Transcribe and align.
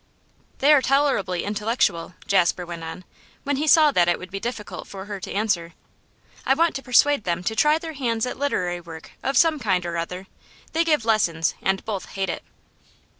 'They 0.57 0.73
are 0.73 0.81
tolerably 0.81 1.43
intellectual,' 1.43 2.15
Jasper 2.25 2.65
went 2.65 2.83
on, 2.83 3.03
when 3.43 3.57
he 3.57 3.67
saw 3.67 3.91
that 3.91 4.07
it 4.07 4.17
would 4.17 4.31
be 4.31 4.39
difficult 4.39 4.87
for 4.87 5.05
her 5.05 5.19
to 5.19 5.31
answer. 5.31 5.73
'I 6.43 6.55
want 6.55 6.73
to 6.75 6.81
persuade 6.81 7.23
them 7.23 7.43
to 7.43 7.55
try 7.55 7.77
their 7.77 7.93
hands 7.93 8.25
at 8.25 8.39
literary 8.39 8.81
work 8.81 9.11
of 9.21 9.37
some 9.37 9.59
kind 9.59 9.85
or 9.85 9.97
other. 9.99 10.25
They 10.73 10.83
give 10.83 11.05
lessons, 11.05 11.53
and 11.61 11.85
both 11.85 12.07
hate 12.07 12.29
it. 12.31 12.41